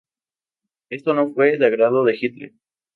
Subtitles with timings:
[0.89, 2.53] Esto no fue del agrado de Hitler.